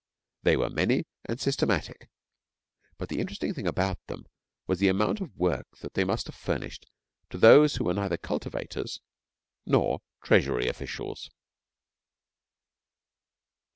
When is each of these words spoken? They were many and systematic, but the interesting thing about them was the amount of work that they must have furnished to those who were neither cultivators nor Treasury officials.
They 0.41 0.57
were 0.57 0.71
many 0.71 1.05
and 1.25 1.39
systematic, 1.39 2.09
but 2.97 3.07
the 3.09 3.19
interesting 3.19 3.53
thing 3.53 3.67
about 3.67 3.99
them 4.07 4.25
was 4.65 4.79
the 4.79 4.87
amount 4.87 5.21
of 5.21 5.37
work 5.37 5.67
that 5.81 5.93
they 5.93 6.03
must 6.03 6.25
have 6.25 6.33
furnished 6.35 6.87
to 7.29 7.37
those 7.37 7.75
who 7.75 7.83
were 7.83 7.93
neither 7.93 8.17
cultivators 8.17 8.99
nor 9.63 9.99
Treasury 10.23 10.67
officials. 10.67 11.29